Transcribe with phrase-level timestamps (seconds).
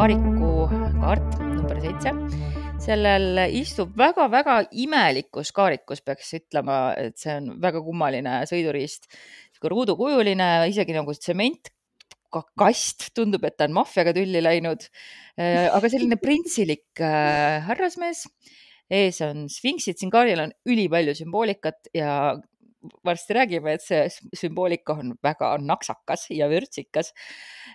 [0.00, 0.64] kaariku
[1.02, 2.12] kaart number seitse.
[2.80, 4.54] sellel istub väga-väga
[4.84, 9.10] imelikus kaarikus, peaks ütlema, et see on väga kummaline sõiduriist.
[9.60, 11.68] ruudukujuline, isegi nagu tsement
[12.32, 14.88] kast, tundub, et ta on maffiaga tülli läinud.
[15.36, 18.24] aga selline printsilik äh, härrasmees.
[18.88, 22.40] ees on sfinksid, siin kaardil on ülipalju sümboolikat ja
[23.04, 24.04] varsti räägime, et see
[24.36, 27.12] sümboolika on väga naksakas ja vürtsikas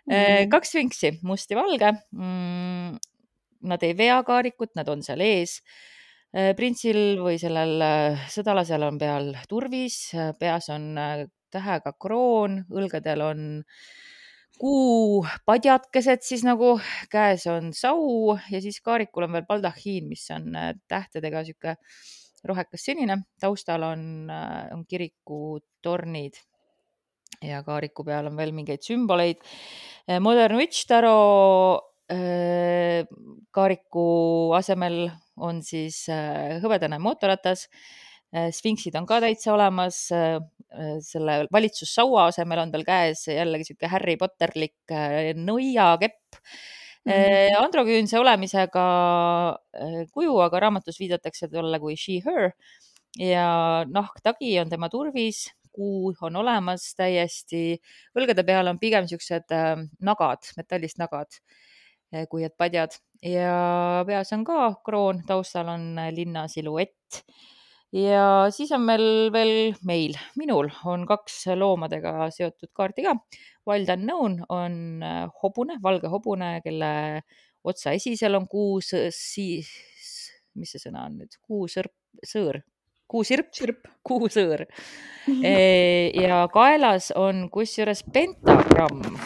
[0.10, 0.50] mm.
[0.54, 3.04] kaks sfinksi, must ja valge mm,.
[3.66, 5.56] Nad ei vea kaarikut, nad on seal ees.
[6.36, 10.92] Äh, printsil või sellel äh, sõdalasel on peal turvis, peas on
[11.56, 13.40] tähega kroon, õlgadel on
[14.60, 16.76] kuupadjakesed siis nagu,
[17.12, 20.54] käes on sau ja siis kaarikul on veel baldahiin, mis on
[20.92, 21.76] tähtedega sihuke
[22.48, 26.38] rohekas sinine, taustal on, äh, on kirikutornid
[27.46, 29.42] ja kaariku peal on veel mingeid sümboleid.
[30.10, 33.04] Äh, Modern Witch Taro äh,
[33.56, 34.08] kaariku
[34.58, 36.06] asemel on siis
[36.64, 37.66] hõbedane mootorratas.
[38.56, 39.98] Sfinksid on ka täitsa olemas.
[41.08, 44.92] selle valitsussaua asemel on tal käes jällegi sihuke Harry Potterlik
[45.40, 46.40] nõiakepp
[47.06, 47.64] -hmm.
[47.64, 48.86] androküünse olemisega
[49.74, 52.52] äh, kuju, aga raamatus viidatakse talle kui she, her.
[53.20, 57.80] Ja nahktagi on tema turvis, kuu on olemas täiesti,
[58.18, 61.40] õlgade peal on pigem siuksed äh, nagad, metallist nagad,
[62.30, 62.98] kui et padjad.
[63.24, 67.24] Ja peas on ka kroon, taustal on linna siluett
[67.96, 73.16] ja siis on meil veel, meil, minul on kaks loomadega seotud kaarti ka.
[73.66, 76.92] Wild Unknown on äh, hobune, valge hobune, kelle
[77.66, 79.72] otsa esisel on kuu siis,
[80.56, 81.94] mis see sõna on nüüd, kuusõrp,
[82.28, 82.62] sõõr,
[83.12, 84.66] kuusirp, sirp, kuusõõr.
[85.26, 85.54] E,
[86.22, 89.18] ja kaelas on kusjuures pentagramm.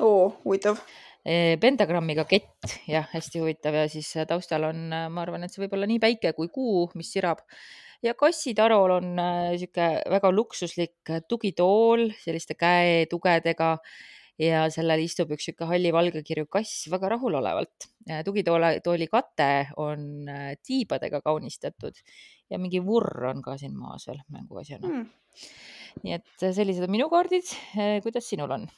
[0.00, 0.80] oo, huvitav.
[1.26, 3.76] E, pentagrammiga kett, jah, hästi huvitav.
[3.76, 7.10] Ja siis taustal on, ma arvan, et see võib olla nii päike kui kuu, mis
[7.12, 7.42] sirab
[8.04, 13.76] ja kassitarol on niisugune äh, väga luksuslik äh, tugitool selliste käetugedega
[14.42, 17.90] ja sellel istub üks niisugune halli-valgekirju kass väga rahulolevalt.
[18.24, 19.50] tugitoole, tooli kate
[19.82, 22.02] on äh, tiibadega kaunistatud
[22.50, 25.06] ja mingi vurr on ka siin maas veel mänguasjana mm..
[26.04, 27.48] nii et sellised on minu kaardid.
[28.04, 28.68] kuidas sinul on?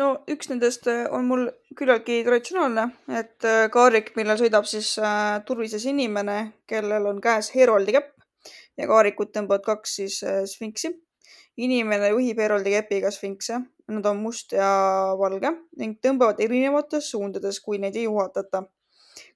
[0.00, 2.86] No üks nendest on mul küllaltki traditsionaalne,
[3.20, 6.38] et kaarik, millel sõidab siis äh, turvises inimene,
[6.68, 8.12] kellel on käes Heroldi kepp
[8.80, 10.94] ja kaarikut tõmbavad kaks siis äh, sfinksi.
[11.56, 13.58] inimene juhib Heroldi kepiga sfinkse,
[13.92, 14.68] nad on must ja
[15.20, 18.64] valge ning tõmbavad erinevates suundades, kui neid ei juhatata.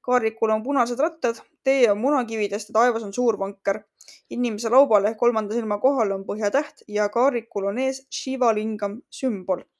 [0.00, 3.82] kaarikul on punased rattad, tee on munakividest ja taevas on suur vanker.
[4.30, 9.64] inimese laubal ehk kolmanda silma kohal on põhjatäht ja kaarikul on ees Shiva lingam sümbol
[9.64, 9.75] Äh,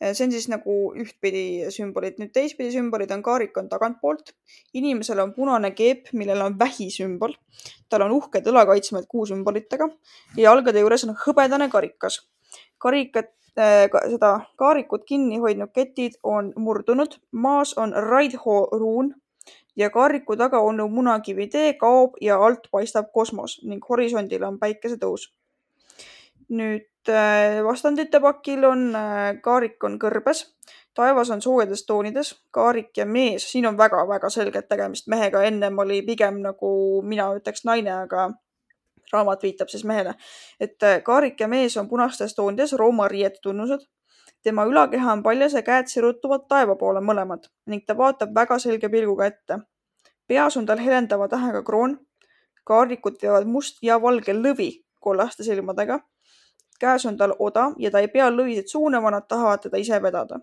[0.00, 2.18] see on siis nagu ühtpidi sümbolid.
[2.22, 4.32] nüüd teistpidi sümbolid on kaarik on tagantpoolt.
[4.74, 7.34] inimesel on punane keep, millel on vähi sümbol.
[7.88, 9.88] tal on uhked õlakaitsmed kuusümbolitega
[10.36, 12.20] ja jalgade juures on hõbedane karikas.
[12.78, 17.18] karikat äh,, seda kaarikut kinni hoidnud ketid on murdunud.
[17.32, 19.14] maas on Raidho ruun
[19.76, 25.32] ja kaariku taga olnud munakivitee kaob ja alt paistab kosmos ning horisondil on päikesetõus.
[26.48, 30.42] Nüüd Äh, vastandite pakil on äh, kaarik on kõrbes,
[30.96, 36.02] taevas on soojades toonides, kaarik ja mees, siin on väga-väga selgelt tegemist mehega, ennem oli
[36.04, 36.70] pigem nagu
[37.08, 38.26] mina ütleks naine, aga
[39.12, 40.12] raamat viitab siis mehele.
[40.60, 43.88] et äh, kaarik ja mees on punastes toonides Rooma riiete tunnused.
[44.42, 48.88] tema ülakeha on paljas ja käed sirutuvad taeva poole mõlemad ning ta vaatab väga selge
[48.88, 49.60] pilguga ette.
[50.26, 51.98] peas on tal helendava tähega kroon.
[52.64, 54.70] kaarikut veavad must ja valge lõvi
[55.00, 56.00] kollaste silmadega
[56.78, 60.40] käes on tal oda ja ta ei pea lõvisid suunama, nad tahavad teda ise vedada.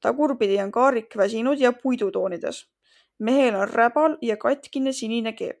[0.00, 2.66] tagurpidi on kaarik väsinud ja puidutoonides.
[3.18, 5.60] mehel on räbal ja katkine sinine keep.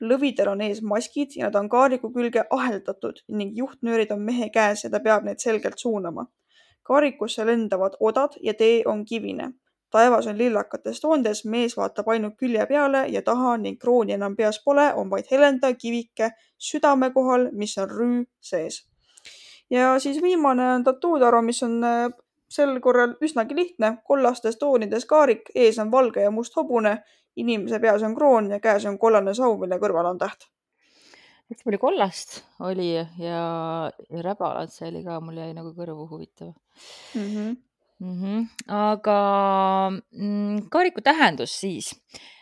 [0.00, 4.84] lõvidel on ees maskid ja nad on kaariku külge aheldatud ning juhtnöörid on mehe käes
[4.84, 6.26] ja ta peab neid selgelt suunama.
[6.82, 9.52] kaarikusse lendavad odad ja tee on kivine.
[9.90, 14.62] taevas on lillakates toondes, mees vaatab ainult külje peale ja taha ning krooni enam peas
[14.64, 18.86] pole, on vaid helenda kivike südame kohal, mis on rüü sees
[19.70, 22.08] ja siis viimane on Tattoo-taro, mis on äh,
[22.48, 26.96] sel korral üsnagi lihtne, kollastes toonides kaarik, ees on valge ja must hobune,
[27.36, 30.48] inimese peas on kroon ja käes on kollane sau, mille kõrval on täht.
[31.50, 33.42] hästi palju kollast oli ja, ja
[34.22, 36.54] räbalat, see oli ka, mul jäi nagu kõrvu huvitav
[37.14, 37.28] mm.
[37.34, 37.56] -hmm.
[37.98, 38.46] Mm -hmm.
[38.68, 39.20] aga
[40.12, 41.94] mm, kaariku tähendus siis,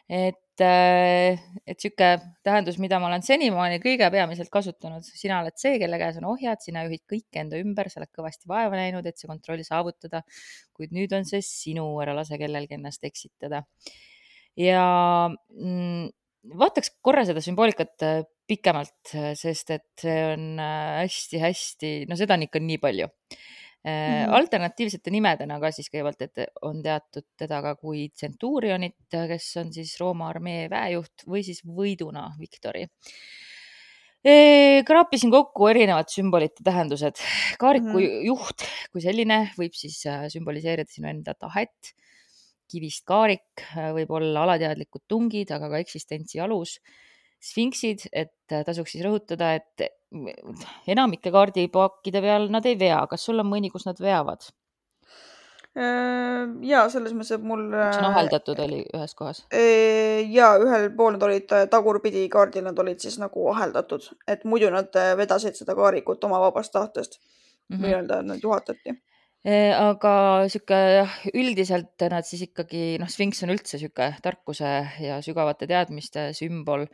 [0.09, 2.11] et et sihuke
[2.47, 6.63] tähendus, mida ma olen senimaani kõige peamiselt kasutanud, sina oled see, kelle käes on ohjad,
[6.63, 10.23] sina juhid kõike enda ümber, sa oled kõvasti vaeva näinud, et see kontroll saavutada.
[10.75, 13.65] kuid nüüd on see sinu, ära lase kellelgi ennast eksitada.
[14.57, 14.85] ja
[15.31, 16.07] mm,
[16.61, 22.61] vaataks korra seda sümboolikat äh, pikemalt, sest et see on hästi-hästi, no seda on ikka
[22.61, 23.09] nii palju
[23.85, 24.33] Mm -hmm.
[24.33, 29.99] alternatiivsete nimedena ka siis kõigepealt, et on teatud teda ka kui Centurionit, kes on siis
[30.01, 32.87] Rooma armee väejuht või siis võiduna Victori.
[34.89, 37.21] kraapisin kokku erinevad sümbolite tähendused.
[37.61, 38.25] kaariku mm -hmm.
[38.25, 41.93] juht kui selline võib siis äh, sümboliseerida sinu enda tahet.
[42.73, 46.81] kivist kaarik äh, võib olla alateadlikud tungid, aga ka eksistentsi alus
[47.45, 49.89] sfinksid, et tasuks siis rõhutada, et
[50.91, 54.47] enamike kaardipakkide peal nad ei vea, kas sul on mõni, kus nad veavad?
[55.75, 57.65] Äh, ja selles mõttes, et mul.
[57.67, 59.41] üks on aheldatud oli ühes kohas.
[59.51, 64.47] Äh, ja ühel pool nad olid äh, tagurpidi kaardil, nad olid siis nagu aheldatud, et
[64.47, 67.83] muidu nad vedasid seda kaarikut oma vabast tahtest mm -hmm.
[67.83, 68.95] nii-öelda, nad juhatati
[69.45, 70.11] aga
[70.49, 74.71] sihuke jah, üldiselt nad siis ikkagi noh, sfinks on üldse sihuke tarkuse
[75.05, 76.87] ja sügavate teadmiste sümbol.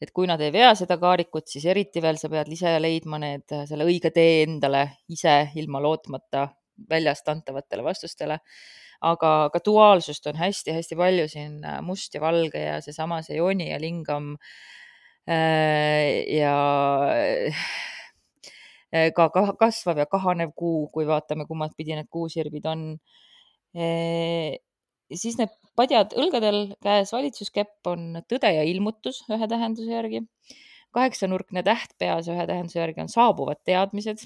[0.00, 3.50] et kui nad ei vea seda kaarikut, siis eriti veel sa pead ise leidma need,
[3.66, 6.46] selle õige tee endale ise ilma lootmata
[6.90, 8.38] väljast antavatele vastustele.
[9.02, 13.80] aga ka duaalsust on hästi-hästi palju siin must ja valge ja seesama see jooni ja
[13.82, 14.36] lingam.
[15.26, 16.54] ja
[17.16, 17.52] Eh,
[19.16, 19.28] ka
[19.60, 22.86] kasvav ja kahanev kuu, kui vaatame, kummat pidi need kuusirvid on.
[23.76, 24.56] Eh,
[25.12, 30.26] siis need padjad õlgadel, käes valitsuskepp on tõde ja ilmutus ühe tähenduse järgi.
[30.96, 34.22] kaheksanurkne täht peas ühe tähenduse järgi on saabuvad teadmised.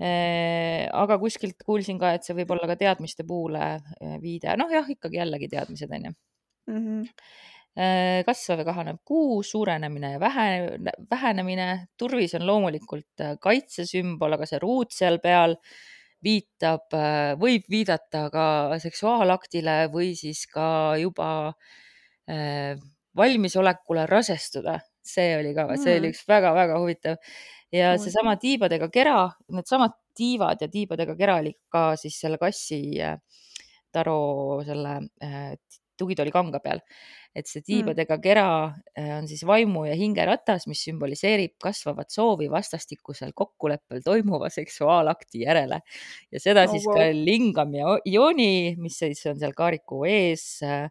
[0.00, 3.76] Eh, aga kuskilt kuulsin ka, et see võib olla ka teadmiste puule
[4.22, 6.12] viide, noh jah, ikkagi jällegi teadmised on ju
[6.72, 6.80] mm.
[6.80, 7.48] -hmm
[8.26, 10.78] kasvav ja kahanev kuu, suurenemine ja vähe,
[11.10, 11.86] vähenemine.
[11.98, 15.54] turvis on loomulikult äh, kaitsesümbol, aga see ruut seal peal
[16.24, 18.46] viitab, äh, võib viidata ka
[18.82, 21.54] seksuaalaktile või siis ka juba
[23.16, 24.78] valmisolekule rasestuda.
[25.02, 26.12] see oli ka, see oli mm.
[26.12, 27.16] üks väga-väga huvitav
[27.72, 33.00] ja seesama tiibadega kera, needsamad tiivad ja tiibadega kera oli ka siis selle kassi
[33.90, 34.94] taro selle
[36.00, 36.80] tugitooli kanga peal
[37.34, 37.66] et see mm.
[37.68, 38.46] tiibadega kera
[38.98, 45.44] äh, on siis vaimu ja hinge ratas, mis sümboliseerib kasvavat soovi vastastikusel kokkuleppel toimuva seksuaalakti
[45.44, 45.80] järele
[46.32, 46.98] ja seda oh, siis wow.
[46.98, 50.88] ka lingam ja jooni, mis siis on seal kaariku ees äh,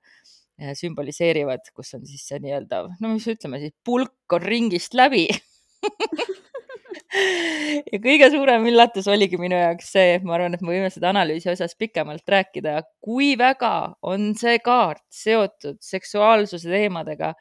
[0.61, 5.27] äh, sümboliseerivad, kus on siis see nii-öelda, no mis ütleme siis, pulk on ringist läbi
[7.91, 11.51] ja kõige suurem üllatus oligi minu jaoks see, ma arvan, et me võime seda analüüsi
[11.53, 13.73] osas pikemalt rääkida, kui väga
[14.05, 17.33] on see kaart seotud seksuaalsuse teemadega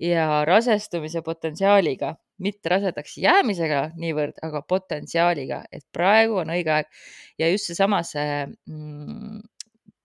[0.00, 6.88] ja rasestumise potentsiaaliga, mitte rasedaks jäämisega niivõrd, aga potentsiaaliga, et praegu on õige aeg.
[7.40, 9.42] Ja just seesama see mm,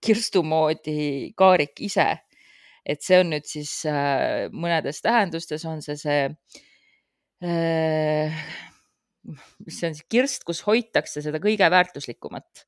[0.04, 2.10] kirstu moodi kaarik ise,
[2.86, 6.22] et see on nüüd siis äh, mõnedes tähendustes on see see
[7.42, 8.44] äh,
[9.68, 12.66] see on kirst, kus hoitakse seda kõige väärtuslikumat.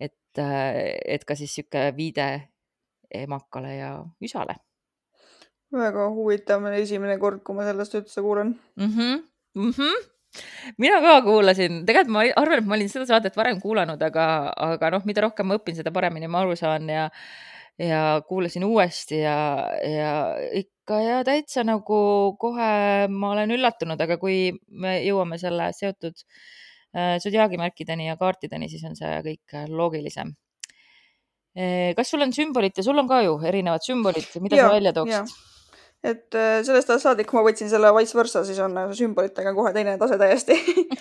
[0.00, 2.26] et, äh, et ka siis niisugune viide
[3.10, 4.56] emakale ja isale.
[5.72, 8.92] väga huvitav, esimene kord, kui ma sellest üldse kuulen mm.
[8.92, 9.24] -hmm.
[9.54, 10.04] Mm -hmm
[10.78, 14.90] mina ka kuulasin, tegelikult ma arvan, et ma olin seda saadet varem kuulanud, aga, aga
[14.96, 17.08] noh, mida rohkem ma õpin, seda paremini ma aru saan ja
[17.78, 19.38] ja kuulasin uuesti ja,
[19.84, 20.12] ja
[20.52, 21.98] ikka ja täitsa nagu
[22.40, 28.84] kohe ma olen üllatunud, aga kui me jõuame selle seotud äh, sodiaagimärkideni ja kaartideni, siis
[28.88, 30.32] on see kõik loogilisem.
[31.56, 34.78] Äh, kas sul on sümbolid ja sul on ka ju erinevad sümbolid, mida ja, sa
[34.78, 35.36] välja tooksid?
[36.06, 39.72] Et äh, sellest ajast saadik, ma võtsin selle vice versa, siis on äh, sümbolitega kohe
[39.74, 40.56] teine tase täiesti.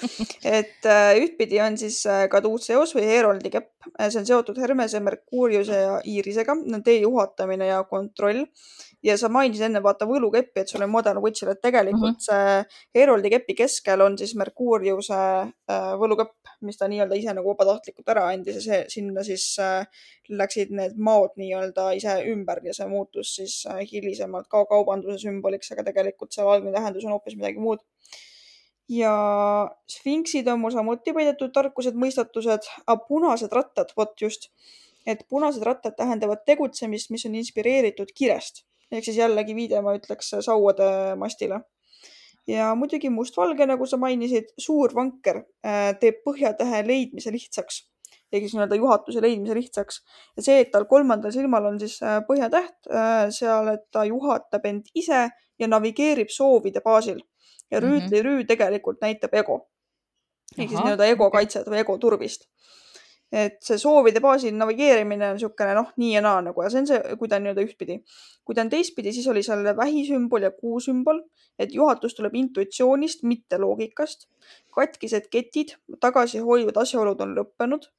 [0.58, 5.96] Et äh, ühtpidi on siis kaduutseos või Heroldi kepp, see on seotud Hermese, Merkuuriuse ja
[6.06, 8.46] Iirisega, tee juhatamine ja kontroll.
[9.06, 12.64] Ja sa mainisid enne vaata võlukeppi, et sul on Modern Witchil, et tegelikult mm -hmm.
[12.66, 15.20] see Heroldi kepi keskel on siis Merkuuriuse
[16.02, 16.34] võlukepp,
[16.66, 18.56] mis ta nii-öelda ise nagu vabatahtlikult ära andis.
[18.56, 19.58] Ja see, sinna siis
[20.30, 25.84] läksid need maod nii-öelda ise ümber ja see muutus siis hilisemalt ka kaubanduse sümboliks, aga
[25.90, 27.84] tegelikult see algne tähendus on hoopis midagi muud
[28.90, 29.12] ja
[29.90, 32.68] sfinksid on mul samuti peidetud tarkused, mõistatused,
[33.08, 34.52] punased rattad, vot just,
[35.06, 40.34] et punased rattad tähendavad tegutsemist, mis on inspireeritud kirest ehk siis jällegi viide, ma ütleks,
[40.46, 41.62] sauade mastile.
[42.48, 47.80] ja muidugi mustvalge, nagu sa mainisid, suur vanker äh, teeb põhjatähe leidmise lihtsaks.
[48.32, 50.01] Ehk siis nii-öelda juhatuse leidmise lihtsaks.
[50.38, 54.65] ja see, et tal kolmandal silmal on siis äh, põhjatäht äh, seal, et ta juhatab
[54.65, 55.29] end ise
[55.60, 57.22] ja navigeerib soovide baasil
[57.72, 59.63] ja rüütli rüü tegelikult näitab ego
[60.58, 62.48] ehk siis nii-öelda ego kaitset või ego turvist.
[63.36, 66.88] et see soovide baasil navigeerimine on niisugune noh, nii ja naa nagu ja see on
[66.88, 67.98] see, kui ta on nii-öelda ühtpidi.
[68.46, 71.24] kui ta on teistpidi, siis oli seal vähisümbol ja kuusümbol,
[71.60, 74.27] et juhatus tuleb intuitsioonist, mitte loogikast.
[74.75, 77.89] katkised ketid, tagasihoidvad asjaolud on lõppenud.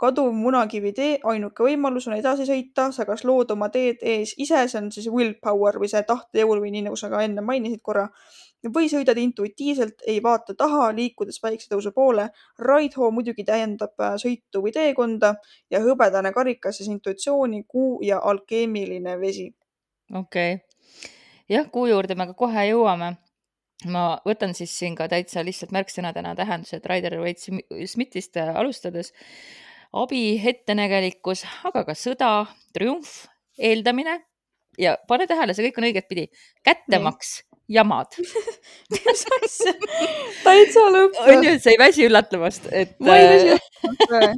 [0.00, 4.66] Kaduv munakivi tee, ainuke võimalus on edasi sõita, sa kas lood oma teed ees ise,
[4.68, 8.08] see on siis willpower või see tahtejõul või nii nagu sa ka enne mainisid korra
[8.72, 12.28] või sõidad intuitiivselt, ei vaata taha, liikudes päiksetõusu poole.
[12.58, 15.34] Raidhoo muidugi täiendab äh, sõitu või teekonda
[15.70, 19.50] ja hõbedane karikas siis intuitsiooni, kuu ja alkeemiline vesi.
[20.14, 21.10] okei okay.
[21.48, 23.16] jah, kuu juurde me ka kohe jõuame.
[23.84, 29.12] ma võtan siis siin ka täitsa lihtsalt märksõnadena tähendused Raider Waite Smithist äh, alustades.
[29.94, 32.30] Abi, ettenägelikkus, aga ka sõda,
[32.74, 33.24] triumf,
[33.58, 34.18] eeldamine
[34.80, 36.24] ja pane tähele, see kõik on õigetpidi.
[36.66, 37.36] kättemaks,
[37.70, 38.16] jamad.
[38.90, 39.74] mis asja?
[40.42, 41.20] täitsa lõpp.
[41.30, 44.34] on ju, sa ei väsi üllatavast, et ma ei väsi äh.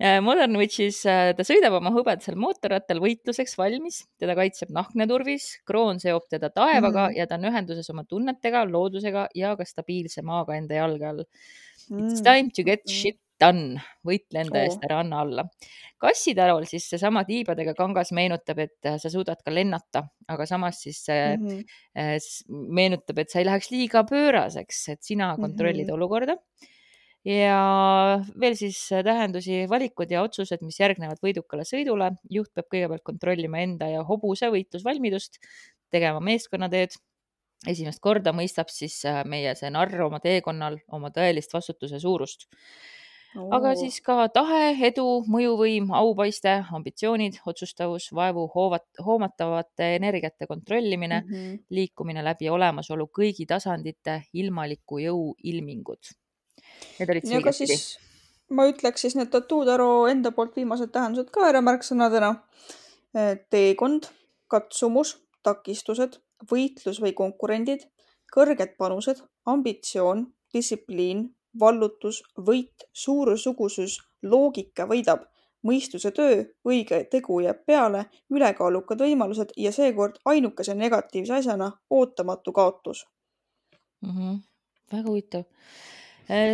[0.00, 5.50] Äh, Modern Witchis äh, ta sõidab oma hõbedasel mootorrattal võitluseks valmis, teda kaitseb nahkne turvis,
[5.68, 7.16] kroon seob teda taevaga Mhm.
[7.20, 11.24] ja ta on ühenduses oma tunnetega, loodusega ja ka stabiilse maaga enda jalge all.
[11.86, 12.94] It's Mm, time to get okei.
[12.96, 15.44] shit done, võitle enda eest, ära anna alla.
[16.00, 21.02] kassitarol siis seesama tiibadega kangas meenutab, et äh, sa suudad ka lennata, aga samas siis
[21.08, 21.36] äh,
[22.18, 25.94] s- meenutab, et sa ei läheks liiga pööraseks, et sina kontrollid Mhm.
[25.96, 26.36] olukorda.
[27.26, 32.12] ja veel siis äh, tähendusi, valikud ja otsused, mis järgnevad võidukale sõidule.
[32.30, 35.38] juht peab kõigepealt kontrollima enda ja hobuse võitlusvalmidust,
[35.90, 36.94] tegema meeskonnatööd.
[37.66, 42.46] esimest korda mõistab siis meie see narr oma teekonnal oma tõelist vastutuse suurust
[43.56, 51.34] aga siis ka tahe, edu, mõjuvõim, aupaiste, ambitsioonid, otsustavus, vaevu hoovat-, hoomatavate energiate kontrollimine mm.
[51.34, 51.60] -hmm.
[51.70, 56.16] liikumine läbi olemasolu kõigi tasandite, ilmaliku jõu ilmingud.
[56.98, 57.96] Need olid siis
[58.50, 62.34] ma ütleks siis need Tattoodaro enda poolt viimased tähendused ka ära märksõnadena.
[63.50, 64.10] teekond,
[64.52, 65.14] katsumus,
[65.46, 66.18] takistused,
[66.50, 67.86] võitlus või konkurendid,
[68.28, 71.22] kõrged panused, ambitsioon, distsipliin,
[71.60, 75.26] vallutus, võit, suurusugusus, loogika võidab,
[75.66, 83.06] mõistuse töö, õige tegu jääb peale, ülekaalukad võimalused ja seekord ainukese negatiivse asjana ootamatu kaotus.
[84.00, 84.10] mm.
[84.10, 84.40] -hmm.
[84.92, 85.42] väga huvitav.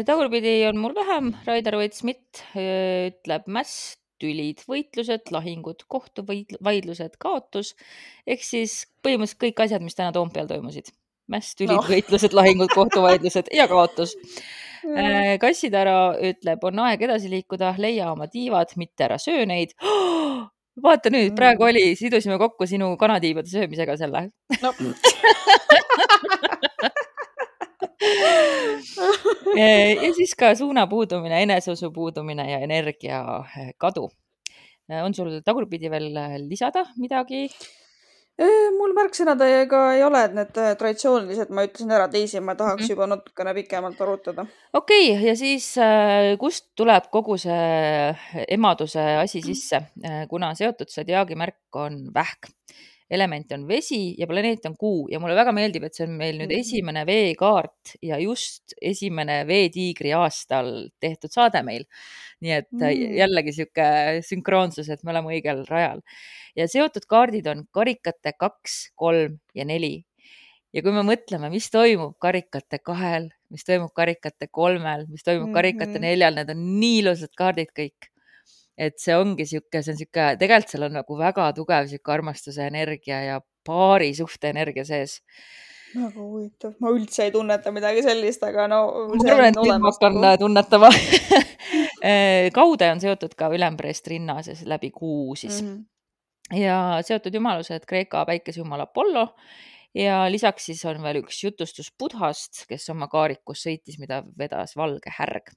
[0.06, 7.74] tagurpidi on mul vähem, Raider Waite-Smith öö, ütleb mäss, tülid, võitlused, lahingud, kohtuvaidlused, kaotus
[8.26, 10.92] ehk siis põhimõtteliselt kõik asjad, mis täna Toompeal toimusid.
[11.32, 14.16] mäss, tülid no., võitlused, lahingud, kohtuvaidlused ja kaotus.
[15.42, 15.96] Kassitara
[16.30, 19.76] ütleb, on aeg edasi liikuda, leia oma tiivad, mitte ära söö neid.
[20.84, 21.68] vaata nüüd, praegu Mm.
[21.68, 24.30] oli, sidusime kokku sinu kanatiibade söömisega selle.
[24.62, 24.72] no
[30.02, 34.08] ja siis ka suuna puudumine, eneseusu puudumine ja energia eh, kadu.
[34.88, 36.12] on sul tagurpidi veel
[36.48, 37.48] lisada midagi?
[38.78, 42.90] Mul märksõnadega ei ole, et need äh, traditsioonilised ma ütlesin ära, teisi ma tahaks Mhm.
[42.90, 44.46] juba natukene pikemalt arutada.
[44.72, 48.16] okei okay,, ja siis äh, kust tuleb kogu see
[48.48, 49.82] emaduse asi sisse,
[50.28, 52.48] kuna seotud sadiaagi märk on vähk,
[53.12, 56.38] element on vesi ja planeet on kuu ja mulle väga meeldib, et see on meil
[56.40, 56.60] nüüd Mhm.
[56.60, 61.84] esimene veekaart ja just esimene Veetiigri aastal tehtud saade meil.
[62.42, 62.80] nii et mm.
[62.82, 63.12] Mm.
[63.20, 63.84] jällegi sihuke
[64.26, 66.00] sünkroonsus, et me oleme õigel rajal
[66.58, 70.00] ja seotud kaardid on karikate kaks, kolm ja neli
[70.72, 75.50] ja kui me mõtleme, mis toimub karikate kahel, mis toimub karikate kolmel, mis toimub mm
[75.50, 75.58] -hmm.
[75.60, 78.11] karikate neljal, need on nii ilusad kaardid kõik.
[78.78, 82.66] Et see ongi sihuke, see on sihuke, tegelikult seal on nagu väga tugev sihuke armastuse
[82.66, 85.20] energia ja paari suhte energia sees.
[85.92, 88.82] väga huvitav, ma üldse ei tunneta midagi sellist, aga no.
[89.12, 90.92] ma arvan, et nüüd ma hakkan äh, tunnetama.
[92.58, 95.68] kaude on seotud ka ülempreest rinnas ja läbi kuu siis mm.
[95.68, 96.58] -hmm.
[96.58, 99.28] ja seotud jumalused Kreeka päikesejumal Apollo
[99.94, 105.12] ja lisaks siis on veel üks jutustus Budhast, kes oma kaarikus sõitis, mida vedas valge
[105.18, 105.52] härg.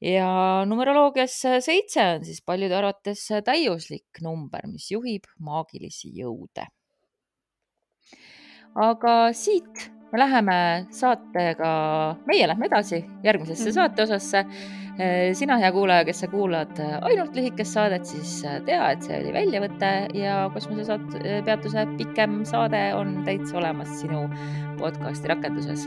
[0.00, 6.66] Ja numeroloogias seitse on siis paljude arvates täiuslik number, mis juhib maagilisi jõude.
[8.78, 10.58] aga siit me läheme
[10.94, 11.70] saatega,
[12.26, 13.68] meie lähme edasi järgmisesse mm.
[13.68, 13.74] -hmm.
[13.74, 14.44] saateosasse.
[15.32, 19.92] sina, hea kuulaja, kes sa kuulad ainult lühikest saadet, siis tea, et see oli väljavõte
[20.18, 24.26] ja kosmosesaat-, peatuse pikem saade on täitsa olemas sinu
[24.80, 25.86] podcasti rakenduses